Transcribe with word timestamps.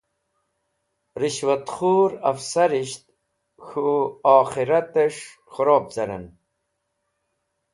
Rishwat 1.21 1.65
Khur 1.75 2.11
Afsarisht 2.29 3.03
K̃hu 3.67 3.87
Okhirate 4.35 5.05
Kharob 5.53 5.85
Caren 5.95 6.25